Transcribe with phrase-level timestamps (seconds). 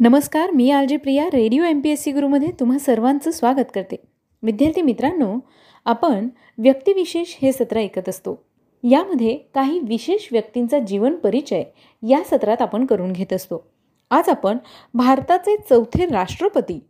[0.00, 3.96] नमस्कार मी RJ Priya radio M P S C गुरुमध्ये तुम्हा सर्वांचं स्वागत करते.
[4.42, 5.38] विद्यार्थी मित्रांनो
[5.84, 6.28] आपण
[6.58, 8.36] व्यक्तिविशेष हे सत्र ऐकत असतो.
[8.84, 11.64] यामध्ये काही विशेष व्यक्तींचा जीवन परिचय
[12.02, 13.64] या सत्रात आपण करून घेत असतो.
[14.10, 14.58] आज आपण
[14.94, 16.80] भारताचे चौथे राष्ट्रपती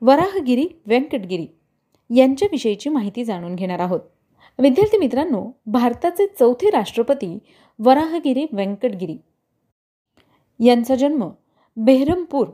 [0.00, 1.46] वराहगिरी व्यंकटगिरी
[2.10, 4.00] यांच्याविषयीची माहिती जाणून घेणार आहोत.
[4.58, 7.38] विद्यार्थी मित्रांनो भारताचे चौथे राष्ट्रपती
[7.78, 9.18] वराहगिरी व्यंकटगिरी
[10.60, 11.28] यांचा जन्म
[11.76, 12.48] बेहरमपूर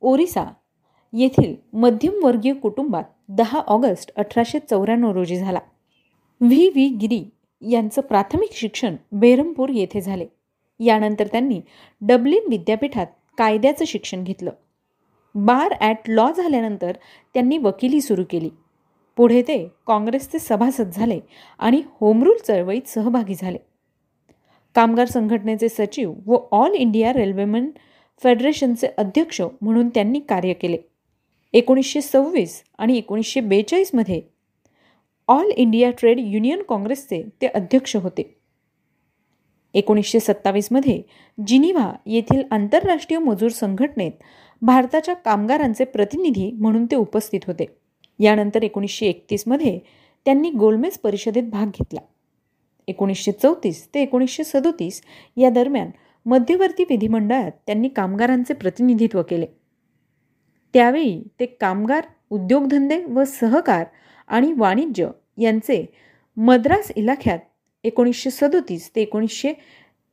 [0.00, 0.44] ओरिसा
[1.12, 5.58] येथील मध्यमवर्गीय कुटुंबात दहा ऑगस्ट अठराशे चौऱ्याण्णव रोजी झाला.
[6.40, 6.68] व्ही.
[6.68, 6.88] व्ही.
[6.88, 7.24] गिरी
[7.70, 10.26] यांचं प्राथमिक शिक्षण बेहरमपूर येथे झाले.
[10.80, 11.60] यानंतर त्यांनी
[12.00, 13.06] डब्लिन विद्यापीठात
[13.38, 14.50] कायद्याचं शिक्षण घेतलं.
[15.34, 16.92] बार ॲट लॉ झाल्यानंतर
[17.34, 18.50] त्यांनी वकिली सुरू केली.
[19.16, 21.20] पुढे ते काँग्रेसचे सभासद झाले
[21.58, 23.58] आणि होमरूल चळवळीत सहभागी झाले.
[24.74, 27.70] कामगार संघटनेचे सचिव व ऑल इंडिया रेल्वेमन
[28.22, 30.76] फेडरेशनचे अध्यक्ष म्हणून त्यांनी कार्य केले.
[31.54, 34.20] एकोणीसशे सव्वीस आणि एकोणीसशे बेचाळीसमध्ये
[35.28, 38.22] ऑल इंडिया ट्रेड युनियन काँग्रेसचे ते अध्यक्ष होते.
[39.74, 41.02] एकोणीसशे सत्तावीसमध्ये
[41.46, 44.12] जिनिव्हा येथील आंतरराष्ट्रीय मजूर संघटनेत
[44.62, 47.66] भारताच्या कामगारांचे प्रतिनिधी म्हणून ते उपस्थित होते.
[48.18, 49.78] यानंतर एकोणीसशे एकतीसमध्ये
[50.26, 52.00] त्यांनी गोलमेज परिषदेत भाग घेतला.
[52.88, 55.00] एकोणीसशे चौतीस ते एकोणीसशे सदोतीस
[55.36, 55.90] या दरम्यान
[56.26, 59.46] मध्यवर्ती विधिमंडळात त्यांनी कामगारांचे प्रतिनिधित्व केले.
[60.74, 63.84] त्यावेळी ते कामगार उद्योगधंदे व सहकार
[64.28, 65.08] आणि वाणिज्य
[65.38, 65.84] यांचे
[66.36, 67.38] मद्रास इलाख्यात
[67.84, 69.52] एकोणीसशे सदोतीस ते एकोणीसशे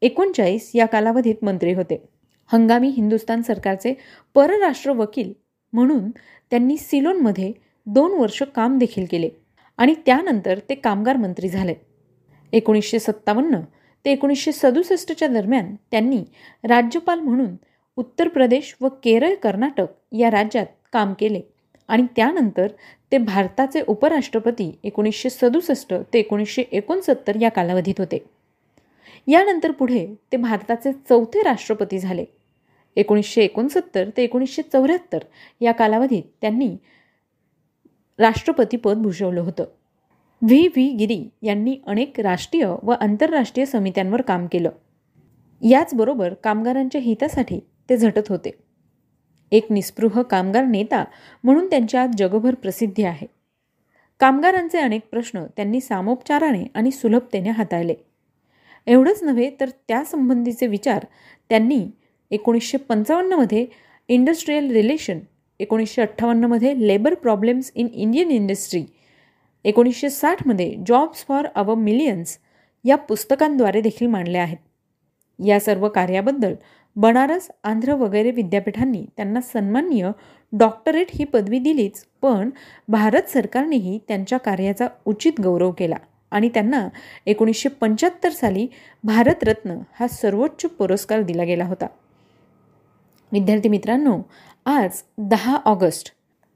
[0.02, 2.04] एकोणचाळीस या कालावधीत मंत्री होते.
[2.48, 3.94] हंगामी हिंदुस्तान सरकारचे
[4.34, 5.34] परराष्ट्र वकील
[5.74, 6.10] म्हणून
[6.52, 7.52] त्यांनी सिलोनमध्ये
[7.86, 9.30] दोन वर्ष काम देखील केले
[9.78, 11.74] आणि त्यानंतर ते कामगार मंत्री झाले.
[12.54, 13.60] एकोणीसशे सत्तावन्न
[14.06, 16.24] ते एकोणीसशे सदुसष्टच्या दरम्यान त्यांनी
[16.64, 17.56] राज्यपाल म्हणून
[17.98, 21.42] उत्तर प्रदेश व केरळ कर्नाटक या राज्यात काम केले.
[21.88, 22.68] आणि त्यानंतर
[23.12, 28.26] ते भारताचे उपराष्ट्रपती एकोणीसशे सदुसष्ट ते एकोणीसशे एकोणसत्तर या कालावधीत होते.
[29.28, 32.26] यानंतर पुढे ते भारताचे चौथे राष्ट्रपती झाले.
[32.96, 35.20] एकोणीसशे एकोणसत्तर ते एकोणीसशे चौऱ्याहत्तर
[35.62, 36.78] या कालावधीत त्यांनी
[38.20, 39.64] राष्ट्रपतीपद भूषवलं होतं.
[40.42, 40.68] व्ही.
[40.68, 40.94] व्ही.
[40.94, 44.70] गिरी यांनी अनेक राष्ट्रीय व आंतरराष्ट्रीय समित्यांवर काम केलं.
[45.62, 47.60] याचबरोबर कामगारांच्या हितासाठी
[47.90, 48.52] ते झटत होते.
[49.52, 51.04] एक निस्पृह कामगार नेता
[51.44, 53.28] म्हणून त्यांच्या जगभर प्रसिद्धी आहे.
[54.20, 57.94] कामगारांचे अनेक प्रश्न त्यांनी सामोपचाराने आणि सुलभतेने हाताळले.
[58.88, 61.06] एवढंच नव्हे तर त्यासंबंधीचे विचार
[61.50, 61.88] त्यांनी
[62.32, 63.66] एकोणीसशे पंचावन्नमध्ये
[64.08, 65.20] इंडस्ट्रीयल रिलेशन
[65.60, 68.86] एकोणीसशे अठ्ठावन्नमध्ये labour problems in Indian industry
[69.64, 72.38] एकोणीसशे साठमध्ये जॉब्स फॉर अवर मिलियन्स
[72.84, 74.58] या पुस्तकांद्वारे देखील मांडले आहेत.
[75.46, 76.54] या सर्व कार्याबद्दल
[76.96, 80.10] बनारस आंध्र वगैरे विद्यापीठांनी त्यांना सन्माननीय
[80.54, 82.50] डॉक्टरेट ही पदवी दिलीच पण
[82.88, 85.96] भारत सरकारनेही त्यांच्या कार्याचा उचित गौरव केला
[86.32, 86.90] आणि त्यांना
[87.26, 88.68] एकोणीसशे पंच्याहत्तर साली
[89.04, 91.86] भारतरत्न हा सर्वोच्च पुरस्कार दिला गेला होता.
[93.32, 94.20] विद्यार्थी मित्रांनो
[94.66, 96.12] आज दहा ऑगस्ट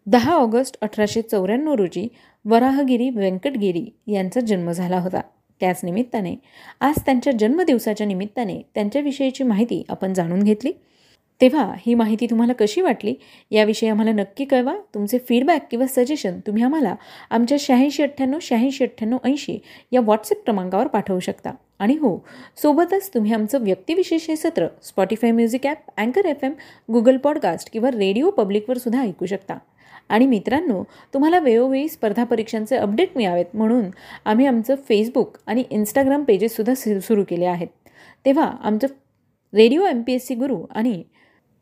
[0.07, 2.07] दहा ऑगस्ट अठराशे चौऱ्याण्णव रोजी
[2.45, 5.21] वराहगिरी व्यंकटगिरी यांचा जन्म झाला होता.
[5.59, 6.35] त्याच निमित्ताने
[6.79, 10.71] आज त्यांच्या जन्मदिवसाच्या निमित्ताने त्यांच्याविषयीची माहिती आपण जाणून घेतली.
[11.41, 13.13] तेव्हा ही माहिती तुम्हाला कशी वाटली
[13.51, 14.75] याविषयी आम्हाला नक्की कळवा.
[14.93, 16.95] तुमचे फीडबॅक किंवा सजेशन तुम्ही आम्हाला
[17.29, 19.59] आमच्या शहाऐंशी अठ्ठ्याण्णव शहाऐंशी अठ्ठ्याण्णव ऐंशी
[19.91, 21.51] या व्हॉट्सअप क्रमांकावर पाठवू शकता.
[21.79, 22.25] आणि हो
[22.61, 26.53] सोबतच तुम्ही आमचं व्यक्तिविशेष हे सत्र स्पॉटीफाय म्युझिक ॲप अँकर एफ एम
[26.91, 29.57] गुगल पॉडकास्ट किंवा रेडिओ पब्लिकवर सुद्धा ऐकू शकता.
[30.09, 30.83] आणि मित्रांनो
[31.13, 33.85] तुम्हाला वेळोवेळी स्पर्धा परीक्षांचे अपडेट मिळावेत म्हणून
[34.25, 37.67] आम्ही आमचं फेसबुक आणि इंस्टाग्राम पेजेससुद्धा सुरू केले आहेत.
[38.25, 38.87] तेव्हा आमचं
[39.53, 41.03] radio M P S C Guru आणि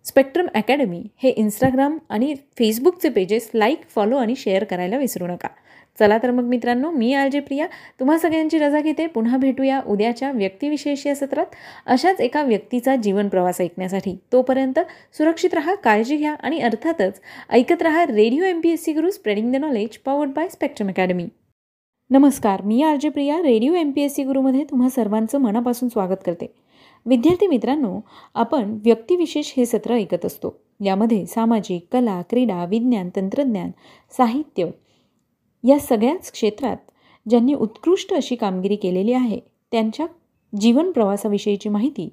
[0.06, 5.48] स्पेक्ट्रम अकॅडमी हे इंस्टाग्राम आणि फेसबुकचे पेजेस लाईक फॉलो आणि शेअर करायला विसरू नका.
[6.00, 7.68] चला तर मग मित्रांनो मी आर जे प्रिया.
[8.00, 9.08] तुम्हा सगळ्यांची रजा घेते.
[9.08, 11.46] पुन्हा भेटूया उद्याच्या व्यक्तिविशेष या सत्रात.
[11.86, 14.18] अशाच एका व्यक्तीचा जीवन प्रवास ऐकण्यासाठी.
[14.32, 14.80] तोपर्यंत
[15.18, 19.52] सुरक्षित राहा काळजी घ्या आणि अर्थातच ऐकत राहा radio M P S C Guru spreading
[19.54, 21.28] the knowledge powered by Spectrum academy.
[22.10, 26.24] नमस्कार मी R J Priya radio M P S C गुरुमध्ये तुम्हा सर्वांचं मनापासून स्वागत
[26.26, 26.54] करते.
[27.06, 28.00] विद्यार्थी मित्रांनो
[28.36, 30.60] आपण व्यक्तिविशेष हे सत्र ऐकत असतो.
[30.86, 33.72] यामध्ये सामाजिक कला क्रीडा विज्ञान तंत्रज्ञान
[34.18, 34.66] साहित्य
[35.64, 36.78] या सगळ्याच क्षेत्रात
[37.30, 39.40] ज्यांनी उत्कृष्ट अशी कामगिरी केलेली आहे
[39.72, 40.06] त्यांच्या
[40.60, 42.10] जीवन प्रवासाविषयीची माहिती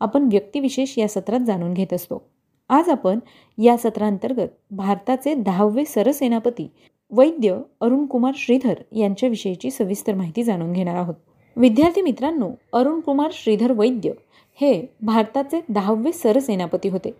[0.00, 2.22] आपण व्यक्तिविशेष या सत्रात जाणून घेत असतो.
[2.68, 3.18] आज आपण
[3.58, 6.70] या सत्रांतर्गत भारताचे दहावे सरसेनापती
[7.10, 11.14] वैद्य अरुण कुमार श्रीधर यांच्याविषयीची सविस्तर माहिती जाणून घेणार आहोत.
[11.56, 14.12] विद्यार्थी मित्रांनो अरुण कुमार श्रीधर वैद्य
[14.60, 17.10] हे भारताचे दहावे सरसेनापती होते.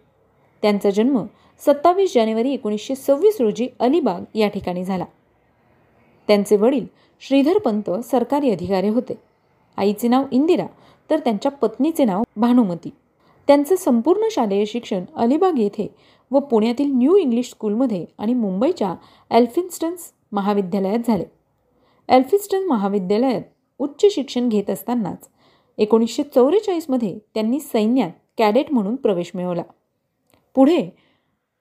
[0.62, 1.24] त्यांचा जन्म
[1.66, 5.04] सत्तावीस जानेवारी एकोणीसशे सव्वीस रोजी अलिबाग या ठिकाणी झाला.
[6.28, 6.86] त्यांचे वडील
[7.20, 9.14] श्रीधर पंत सरकारी अधिकारी होते.
[9.76, 10.66] आईचे नाव इंदिरा
[11.10, 12.90] तर त्यांच्या पत्नीचे नाव भानुमती.
[13.48, 15.86] त्यांचं संपूर्ण शालेय शिक्षण अलिबाग येथे
[16.30, 18.94] व पुण्यातील न्यू इंग्लिश स्कूलमध्ये आणि मुंबईच्या
[19.30, 21.24] एल्फिन्स्टन्स महाविद्यालयात झाले.
[22.08, 23.42] एल्फिन्स्टन महाविद्यालयात
[23.78, 25.28] उच्च शिक्षण घेत असतानाच
[25.78, 29.62] एकोणीसशे चौवेचाळीसमध्ये त्यांनी सैन्यात कॅडेट म्हणून प्रवेश मिळवला.
[30.54, 30.88] पुढे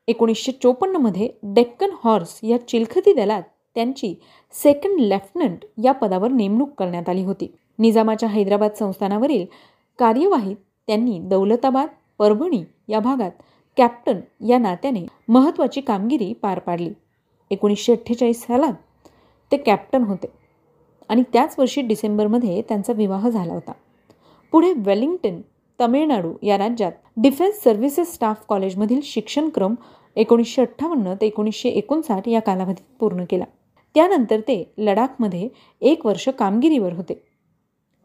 [0.08, 3.44] एकोणीसशे चोपन्नमध्ये डेक्कन हॉर्स या चिलखती दलात
[3.78, 4.14] त्यांची
[4.54, 7.52] सेकंड लेफ्टनंट या पदावर नेमणूक करण्यात आली होती.
[7.80, 9.46] निजामाच्या हैदराबाद संस्थानावरील
[10.00, 10.56] कार्यवाहीत
[10.88, 11.88] त्यांनी दौलताबाद
[12.20, 13.32] परभणी या भागात
[13.78, 16.90] कॅप्टन या नात्याने महत्त्वाची कामगिरी पार पाडली.
[17.52, 18.74] एकोणीसशे अठ्ठेचाळीस सालात
[19.52, 20.28] ते कॅप्टन होते
[21.10, 23.72] आणि त्याच वर्षी डिसेंबरमध्ये त्यांचा विवाह झाला होता.
[24.54, 25.40] पुढे वेलिंग्टन
[25.80, 29.76] तमिळनाडू या राज्यात डिफेन्स सर्व्हिसेस स्टाफ कॉलेजमधील शिक्षणक्रम
[30.16, 33.44] एकोणीसशे अठ्ठावन्न ते एकोणीसशे एकोणसाठ या कालावधीत पूर्ण केला.
[33.96, 35.50] त्यानंतर ते लडाखमध्ये
[35.82, 37.24] एक वर्ष कामगिरीवर होते.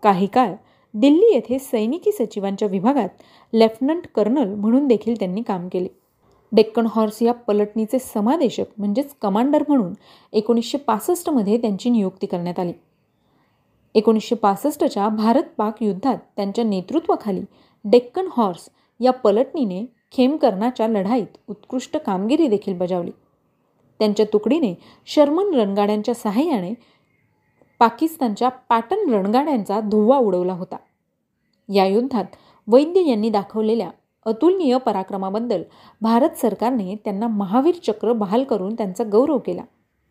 [0.02, 0.54] काही काळ
[0.94, 3.08] दिल्ली येथे सैनिकी सचिवांच्या विभागात
[3.52, 5.88] लेफ्टनंट कर्नल म्हणून देखील त्यांनी काम केले.
[6.52, 9.92] डेक्कन हॉर्स या पलटणीचे समादेशक म्हणजेच कमांडर म्हणून
[10.32, 12.72] एकोणीसशे पासष्टमध्ये त्यांची नियुक्ती करण्यात आली.
[13.94, 17.42] एकोणीसशे पासष्टच्या भारत पाक युद्धात त्यांच्या नेतृत्वाखाली
[17.84, 18.68] डेक्कन हॉर्स
[19.00, 23.10] या पलटणीने खेमकरणाच्या लढाईत उत्कृष्ट कामगिरी देखील बजावली.
[24.02, 24.74] त्यांच्या तुकडीने
[25.06, 26.74] शर्मन रणगाड्यांच्या सहाय्याने
[27.78, 30.76] पाकिस्तानच्या पॅटर्न रणगाड्यांचा धुव्वा उडवला होता.
[31.68, 32.24] या युद्धात
[32.66, 33.90] वैद्य यांनी दाखवलेल्या
[34.26, 35.62] अतुलनीय पराक्रमाबद्दल
[36.00, 39.62] भारत सरकारने त्यांना महावीर चक्र बहाल करून त्यांचा गौरव केला.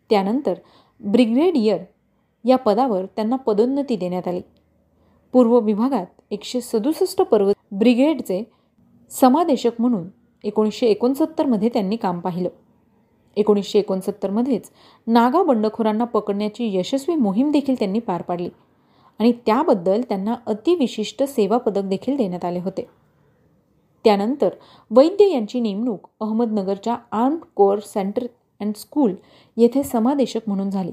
[0.09, 0.53] त्यानंतर
[0.99, 1.81] ब्रिगेडियर
[2.45, 4.41] या पदावर त्यांना पदोन्नती देण्यात आली.
[5.33, 8.43] पूर्व विभागात एकशे सदुसष्ट पर्वत ब्रिगेडचे
[9.09, 10.07] समादेशक म्हणून
[10.43, 12.49] एकोणीसशे एकोणसत्तरमध्ये त्यांनी काम पाहिलं.
[13.37, 14.69] एकोणीसशे एकोणसत्तरमध्येच
[15.07, 18.49] नागा बंडखोरांना पकडण्याची यशस्वी मोहीम देखील त्यांनी पार पाडली.
[19.19, 22.87] आणि त्याबद्दल त्यांना अतिविशिष्ट सेवा पदक देखील देण्यात आले होते.
[24.03, 24.49] त्यानंतर
[24.91, 28.25] वैद्य यांची नेमणूक अहमदनगरच्या armed corps centre
[28.59, 29.13] and school
[29.57, 30.91] येथे समादेशक म्हणून झाली.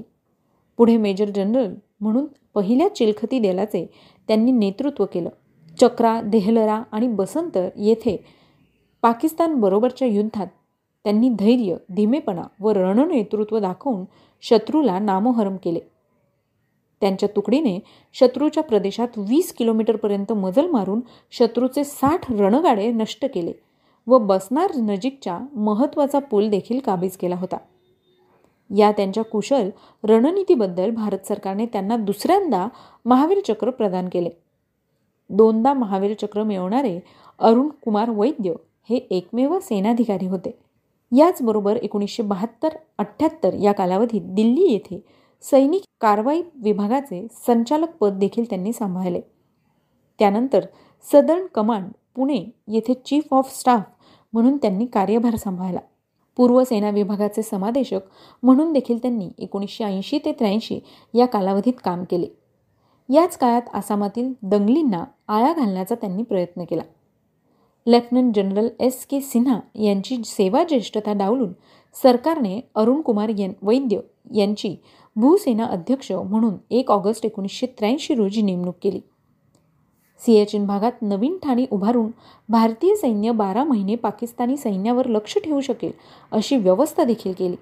[0.77, 3.89] पुढे मेजर जनरल म्हणून पहिल्या चिलखती दलाचे
[4.27, 5.29] त्यांनी नेतृत्व केलं.
[5.81, 8.25] चक्रा देहलरा आणि बसंत येथे
[9.01, 10.47] पाकिस्तानबरोबरच्या युद्धात
[11.09, 14.03] त्यांनी धैर्य धीमेपणा व रणनेतृत्व दाखवून
[14.41, 15.79] शत्रूला नामोहरम केले.
[17.01, 17.79] त्यांच्या तुकडीने
[18.13, 20.99] शत्रूच्या प्रदेशात वीस किलोमीटरपर्यंत मजल मारून
[21.31, 23.53] शत्रूचे साठ रणगाडे नष्ट केले
[24.07, 27.57] व बसनार नजीकच्या महत्त्वाचा पूल देखील काबीज केला होता.
[28.77, 29.69] या त्यांच्या कुशल
[30.03, 32.67] रणनीतीबद्दल भारत सरकारने त्यांना दुसऱ्यांदा
[33.05, 34.29] महावीर चक्र प्रदान केले.
[35.29, 36.99] दोनदा महावीर चक्र मिळवणारे
[37.39, 38.53] अरुण कुमार वैद्य
[38.89, 40.68] हे एकमेव सेनाधिकारी होते.
[41.17, 45.03] याचबरोबर एकोणीसशे बहात्तर अठ्ठ्याहत्तर या कालावधीत दिल्ली येथे
[45.41, 49.21] सैनिक कारवाई विभागाचे संचालक पद देखील त्यांनी सांभाळले.
[50.19, 50.65] त्यानंतर
[51.11, 53.81] सदर्न कमांड पुणे येथे चीफ ऑफ स्टाफ
[54.33, 55.79] म्हणून त्यांनी कार्यभार सांभाळला.
[56.37, 57.99] पूर्व सेना विभागाचे समादेशक
[58.43, 60.79] म्हणून देखील त्यांनी एकोणीसशे ऐंशी ते त्र्याऐंशी
[61.13, 62.27] या कालावधीत काम केले.
[63.13, 66.81] याच काळात आसामातील दंगलींना आळा घालण्याचा त्यांनी प्रयत्न केला.
[67.89, 71.53] Lieutenant general S K Sinha यांची सेवा ज्येष्ठता डावलून
[71.95, 73.99] सरकारने अरुण कुमार यन वैद्य
[74.35, 74.75] यांची
[75.15, 78.99] भूसेना अध्यक्ष म्हणून एक ऑगस्ट एकोणीसशे त्र्याऐंशी रोजी नेमणूक केली.
[80.21, 82.11] सियाचिन भागात नवीन ठाणी उभारून
[82.49, 85.91] भारतीय सैन्य बारा महिने पाकिस्तानी सैन्यावर लक्ष ठेवू शकेल
[86.31, 87.55] अशी व्यवस्था देखील केली.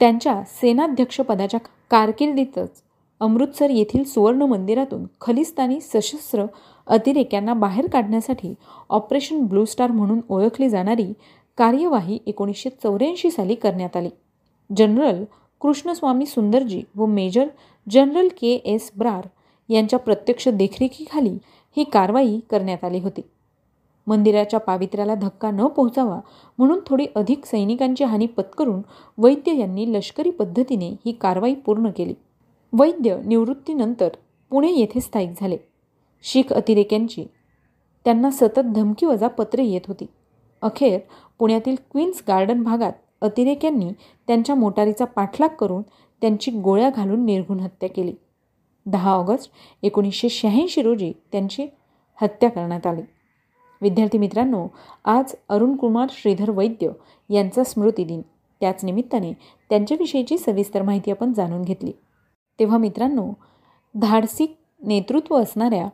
[0.00, 2.82] त्यांच्या सेनाध्यक्षपदाच्या कारकिर्दीतच
[3.20, 6.44] अमृतसर येथील सुवर्ण मंदिरातून खलिस्तानी सशस्त्र
[6.92, 8.54] अतिरेक्यांना बाहेर काढण्यासाठी
[8.90, 11.12] ऑपरेशन ब्लू स्टार म्हणून ओळखली जाणारी
[11.58, 14.08] कार्यवाही एकोणीसशे चौऱ्याऐंशी साली करण्यात आली.
[14.76, 15.24] जनरल
[15.60, 17.48] कृष्णस्वामी सुंदरजी व major
[17.90, 19.28] general K S Brar
[19.68, 21.38] यांच्या प्रत्यक्ष देखरेखीखाली
[21.76, 23.20] ही कारवाई करण्यात आली होती.
[24.06, 26.20] मंदिराच्या पावित्र्याला धक्का न पोहोचावा
[26.58, 28.80] म्हणून थोडी अधिक सैनिकांची हानी पत्करून
[29.18, 32.14] वैद्य यांनी लष्करी पद्धतीने ही कारवाई पूर्ण केली.
[32.72, 34.08] वैद्य निवृत्तीनंतर
[34.50, 35.56] पुणे येथे स्थायिक झाले.
[36.22, 37.24] शीख अतिरेक्यांची.
[38.04, 40.06] त्यांना सतत धमकी वजा पत्रे येत होती.
[40.62, 41.00] अखेर
[41.38, 43.90] पुण्यातील क्वीन्स गार्डन भागात अतिरेक्यांनी
[44.26, 45.82] त्यांच्या मोटारीचा पाठलाग करून
[46.20, 48.14] त्यांची गोळ्या घालून निर्घुण हत्या केली.
[48.86, 49.50] दहा ऑगस्ट
[49.82, 51.66] एकोणीसशे शहाऐंशी रोजी त्यांची
[52.22, 53.02] हत्या करण्यात आली.
[53.82, 54.66] विद्यार्थी मित्रांनो
[55.04, 56.90] आज अरुण कुमार श्रीधर वैद्य
[57.30, 58.22] यांचा स्मृती दिन.
[58.60, 59.32] त्याच निमित्ताने
[59.70, 61.92] त्यांच्याविषयीची सविस्तर माहिती आपण जाणून घेतली.
[62.58, 63.32] तेव्हा मित्रांनो
[63.94, 65.88] धाडसी नेतृत्व असणाऱ्या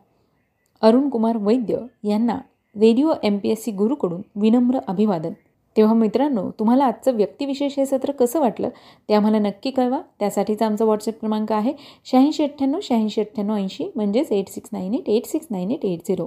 [0.83, 2.39] अरुण कुमार वैद्य यांना
[2.77, 5.33] radio M P S C गुरूकडून विनम्र अभिवादन.
[5.77, 8.69] तेव्हा मित्रांनो तुम्हाला आजचं व्यक्तिविशेष हे सत्र कसं वाटलं
[9.09, 10.01] ते आम्हाला नक्की कळवा.
[10.21, 11.73] त्यासाठीचा आमचा व्हॉट्सअप क्रमांक आहे
[12.05, 16.09] शहाऐंशी अठ्ठ्याण्णव शहाऐंशी अठ्ठ्याण्णव ऐंशी म्हणजेच eight six nine eight eight six nine eight eight
[16.09, 16.27] zero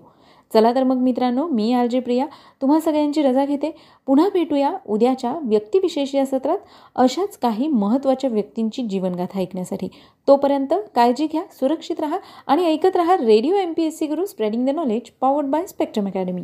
[0.53, 2.25] चला तर मग मित्रांनो मी आर जे प्रिया.
[2.61, 3.69] तुम्हा सगळ्यांची रजा घेते.
[4.07, 6.57] पुन्हा भेटूया उद्याच्या व्यक्तिविशेष या सत्रात
[6.95, 9.87] अशाच काही महत्त्वाच्या व्यक्तींची जीवनगाथा ऐकण्यासाठी.
[10.27, 12.17] तोपर्यंत काळजी घ्या सुरक्षित राहा
[12.47, 16.07] आणि ऐकत राहा radio M P S C Guru spreading the knowledge powered by Spectrum
[16.07, 16.41] academy